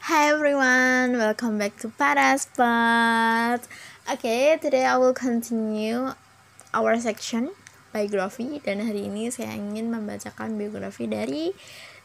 [0.00, 3.60] Hi everyone, welcome back to Paraspot.
[4.08, 6.16] Okay, today I will continue
[6.72, 7.52] our section
[7.92, 11.52] biography dan hari ini saya ingin membacakan biografi dari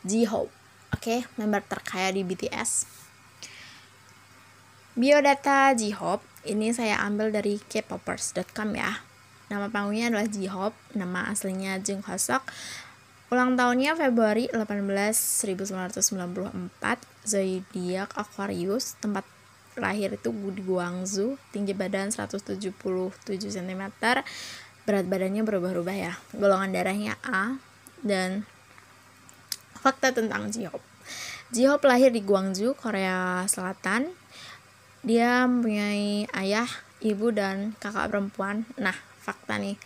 [0.04, 0.52] J-Hope.
[0.92, 2.84] Oke, okay, member terkaya di BTS.
[5.00, 9.08] Biodata J-Hope ini saya ambil dari kpopers.com ya.
[9.48, 12.44] Nama panggungnya adalah J-Hope, nama aslinya Jung Hosok,
[13.34, 16.46] Ulang tahunnya Februari 18 1994,
[17.26, 19.26] zodiak Aquarius, tempat
[19.76, 22.56] lahir itu di Guangzhou, tinggi badan 177
[23.28, 23.84] cm,
[24.86, 26.14] berat badannya berubah-ubah ya.
[26.32, 27.60] Golongan darahnya A
[28.06, 28.48] dan
[29.76, 30.80] fakta tentang Jihop.
[31.52, 34.10] Jihop lahir di Guangzhou, Korea Selatan.
[35.06, 36.70] Dia mempunyai ayah,
[37.04, 38.66] ibu dan kakak perempuan.
[38.82, 39.78] Nah, fakta nih.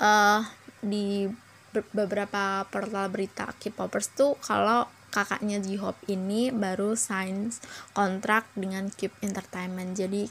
[0.00, 0.40] Uh,
[0.82, 1.28] di
[1.72, 7.52] beberapa portal berita K-popers tuh kalau kakaknya J-Hope ini baru sign
[7.92, 9.92] kontrak dengan Keep Entertainment.
[9.92, 10.26] Jadi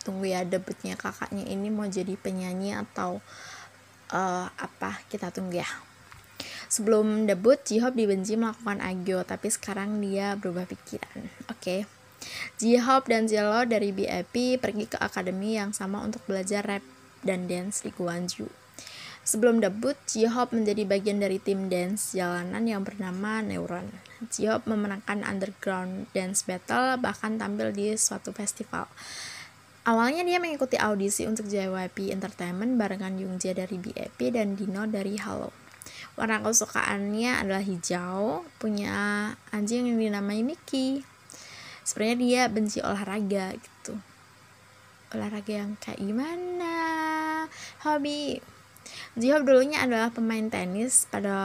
[0.00, 3.20] tunggu ya debutnya kakaknya ini mau jadi penyanyi atau
[4.10, 5.68] uh, apa kita tunggu ya.
[6.72, 11.28] Sebelum debut J-Hope dibenci melakukan agio tapi sekarang dia berubah pikiran.
[11.52, 11.60] Oke.
[11.60, 11.80] Okay.
[12.58, 16.82] J-Hope dan Jello dari BIP pergi ke akademi yang sama untuk belajar rap
[17.22, 18.65] dan dance di Guangzhou
[19.26, 23.90] Sebelum debut, J-Hope menjadi bagian dari tim dance jalanan yang bernama Neuron.
[24.22, 28.86] J-Hope memenangkan Underground Dance Battle, bahkan tampil di suatu festival.
[29.82, 35.50] Awalnya dia mengikuti audisi untuk JYP Entertainment barengan Youngjae dari BAP dan Dino dari Halo.
[36.14, 41.02] Warna kesukaannya adalah hijau, punya anjing yang dinamai Mickey.
[41.82, 43.98] Sebenarnya dia benci olahraga gitu.
[45.10, 46.74] Olahraga yang kayak gimana?
[47.82, 48.38] Hobi
[49.16, 51.36] Jihob dulunya adalah pemain tenis pada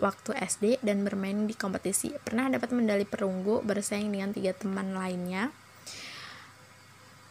[0.00, 2.10] waktu SD dan bermain di kompetisi.
[2.24, 5.52] Pernah dapat medali perunggu bersaing dengan tiga teman lainnya.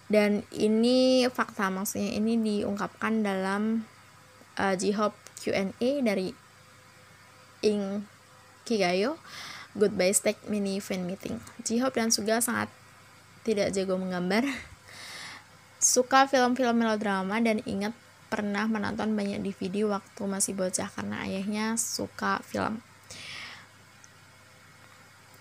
[0.09, 3.85] Dan ini fakta maksudnya ini diungkapkan dalam
[4.57, 6.33] uh, J-Hope Q&A dari
[7.61, 8.05] Ing
[8.65, 9.21] Kigayo
[9.77, 11.37] Goodbye Steak Mini Fan Meeting.
[11.61, 12.73] J-Hope dan Suga sangat
[13.45, 14.49] tidak jago menggambar.
[15.79, 17.93] Suka film-film melodrama dan ingat
[18.29, 22.79] pernah menonton banyak DVD waktu masih bocah karena ayahnya suka film.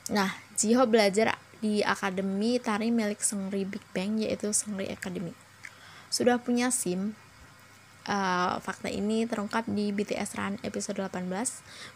[0.09, 5.37] Nah, Jiho belajar di Akademi Tari milik Sengri Big Bang yaitu Sengri Academy.
[6.09, 7.12] Sudah punya SIM.
[8.09, 11.28] Uh, fakta ini terungkap di BTS Run episode 18.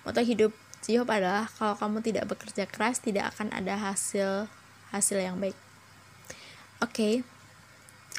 [0.04, 0.52] Moto hidup
[0.84, 4.44] Jiho adalah kalau kamu tidak bekerja keras tidak akan ada hasil
[4.92, 5.56] hasil yang baik.
[6.84, 6.92] Oke.
[6.92, 7.14] Okay.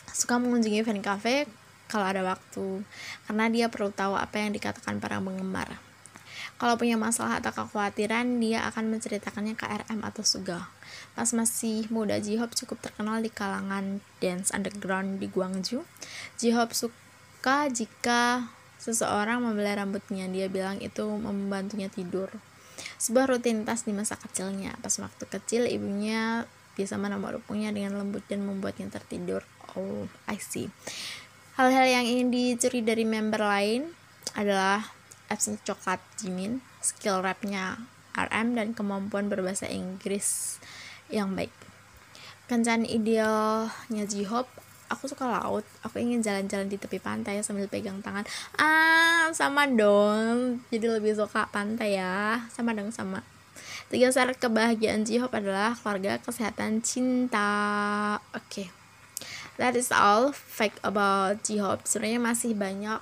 [0.10, 1.46] Suka mengunjungi fan cafe
[1.92, 2.82] kalau ada waktu,
[3.30, 5.80] karena dia perlu tahu apa yang dikatakan para penggemar.
[6.58, 10.72] Kalau punya masalah atau kekhawatiran, dia akan menceritakannya ke RM atau Suga.
[11.12, 15.84] Pas masih muda, J-Hope cukup terkenal di kalangan dance underground di Guangzhou.
[16.40, 18.48] J-Hope suka jika
[18.80, 20.30] seseorang membelai rambutnya.
[20.32, 22.32] Dia bilang itu membantunya tidur.
[23.00, 24.76] Sebuah rutinitas di masa kecilnya.
[24.80, 29.46] Pas waktu kecil, ibunya bisa menambah rupungnya dengan lembut dan membuatnya tertidur.
[29.74, 30.70] Oh, I see.
[31.54, 33.94] Hal-hal yang ingin dicuri dari member lain
[34.34, 34.90] adalah
[35.30, 37.78] absent coklat Jimin, skill rapnya
[38.18, 40.58] RM, dan kemampuan berbahasa Inggris
[41.14, 41.54] yang baik.
[42.50, 44.50] Kencan idealnya J-Hope,
[44.90, 48.26] aku suka laut, aku ingin jalan-jalan di tepi pantai sambil pegang tangan.
[48.58, 53.22] Ah, sama dong, jadi lebih suka pantai ya, sama dong sama.
[53.94, 57.54] Tiga syarat kebahagiaan J-Hope adalah keluarga, kesehatan, cinta.
[58.34, 58.66] Oke.
[58.66, 58.83] Okay
[59.58, 61.86] that is all fact about J-Hope.
[61.86, 63.00] Sebenarnya masih banyak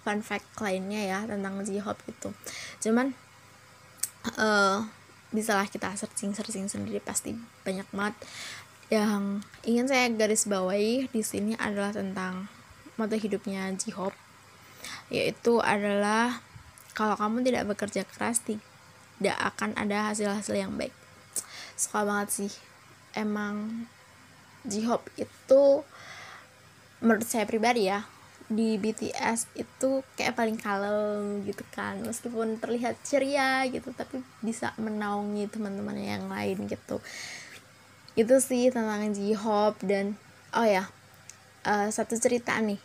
[0.00, 2.32] fun fact lainnya ya tentang J-Hope itu.
[2.80, 3.12] Cuman
[4.40, 4.84] uh,
[5.30, 7.00] bisalah kita searching searching sendiri.
[7.02, 8.16] Pasti banyak banget
[8.90, 12.50] yang ingin saya garis bawahi di sini adalah tentang
[12.98, 14.16] moto hidupnya J-Hope.
[15.12, 16.40] Yaitu adalah
[16.96, 20.92] kalau kamu tidak bekerja keras tidak akan ada hasil-hasil yang baik.
[21.76, 22.52] Suka banget sih.
[23.12, 23.86] Emang
[24.66, 25.84] J-Hope itu
[27.00, 28.04] menurut saya pribadi ya
[28.50, 32.02] di BTS itu kayak paling kalem gitu kan.
[32.02, 36.98] Meskipun terlihat ceria gitu tapi bisa menaungi teman-teman yang lain gitu.
[38.18, 40.18] Itu sih tentang J-Hope dan
[40.52, 40.90] oh ya
[41.64, 42.82] uh, satu cerita nih.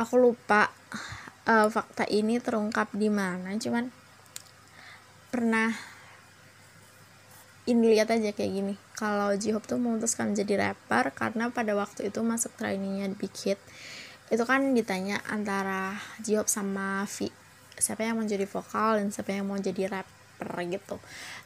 [0.00, 0.72] Aku lupa
[1.44, 3.92] uh, fakta ini terungkap di mana cuman
[5.28, 5.91] pernah
[7.62, 8.74] ini lihat aja kayak gini.
[8.98, 13.58] Kalau J-Hope tuh memutuskan menjadi rapper karena pada waktu itu masuk trainingnya Big Hit.
[14.32, 15.94] Itu kan ditanya antara
[16.26, 17.30] J-Hope sama V.
[17.78, 20.96] Siapa yang mau jadi vokal dan siapa yang mau jadi rapper gitu.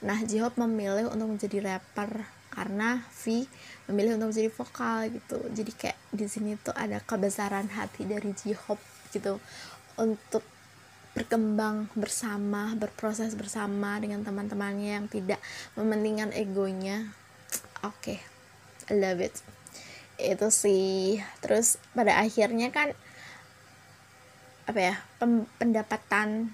[0.05, 3.45] Nah J-Hope memilih untuk menjadi rapper karena V
[3.93, 5.39] memilih untuk menjadi vokal gitu.
[5.53, 9.37] Jadi kayak di sini tuh ada kebesaran hati dari J-Hope gitu.
[10.01, 10.56] Untuk
[11.17, 15.41] berkembang bersama, berproses bersama dengan teman-temannya yang tidak
[15.73, 17.09] mementingkan egonya.
[17.81, 18.93] Oke, okay.
[18.93, 19.33] I love it.
[20.21, 21.25] Itu sih.
[21.41, 22.93] Terus pada akhirnya kan
[24.69, 24.95] apa ya?
[25.57, 26.53] pendapatan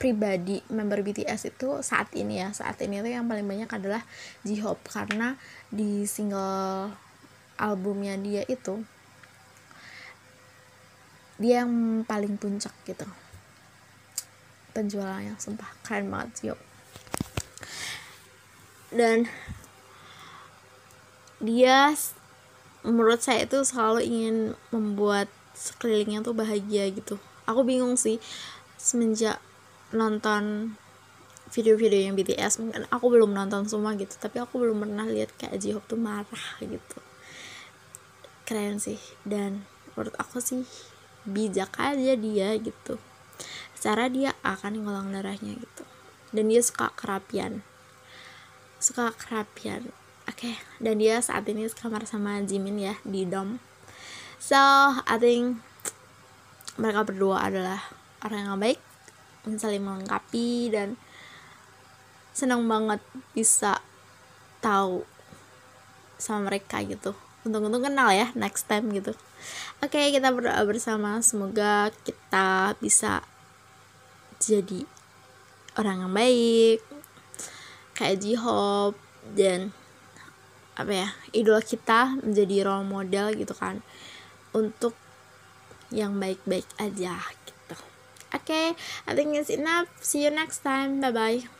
[0.00, 4.00] pribadi member BTS itu saat ini ya saat ini tuh yang paling banyak adalah
[4.48, 5.36] J-Hope karena
[5.68, 6.88] di single
[7.60, 8.80] albumnya dia itu
[11.40, 13.08] dia yang paling puncak gitu.
[14.76, 16.60] Penjualannya sumpah keren banget yuk
[18.90, 19.30] dan
[21.38, 21.94] dia
[22.82, 24.36] menurut saya itu selalu ingin
[24.74, 27.16] membuat sekelilingnya tuh bahagia gitu.
[27.46, 28.18] Aku bingung sih
[28.76, 29.38] semenjak
[29.94, 30.74] nonton
[31.50, 35.58] video-video yang BTS mungkin aku belum nonton semua gitu tapi aku belum pernah lihat kayak
[35.58, 36.98] J-Hope tuh marah gitu.
[38.46, 40.62] Keren sih dan menurut aku sih
[41.28, 42.96] bijak aja dia gitu.
[43.80, 45.84] Cara dia akan ngolong darahnya gitu.
[46.30, 47.64] Dan dia suka kerapian.
[48.80, 49.92] Suka kerapian.
[50.30, 50.56] Oke okay.
[50.78, 53.58] dan dia saat ini sekamar sama Jimin ya di dom.
[54.38, 54.54] So
[54.94, 55.58] I think
[56.78, 57.82] mereka berdua adalah
[58.22, 58.80] orang yang baik
[59.58, 60.94] saling melengkapi dan
[62.30, 63.02] senang banget
[63.34, 63.82] bisa
[64.62, 65.02] tahu
[66.20, 67.16] sama mereka gitu.
[67.42, 69.16] Untung-untung kenal ya next time gitu
[69.82, 71.20] oke okay, kita berdoa bersama.
[71.20, 73.24] Semoga kita bisa
[74.40, 74.84] jadi
[75.76, 76.80] orang yang baik
[77.94, 78.96] kayak J-Hope
[79.36, 79.76] dan
[80.80, 83.84] apa ya idola kita menjadi role model gitu kan
[84.56, 84.96] untuk
[85.92, 87.76] yang baik-baik aja gitu.
[88.32, 88.66] Oke okay,
[89.04, 89.92] I think it's enough.
[90.00, 91.04] See you next time.
[91.04, 91.59] Bye bye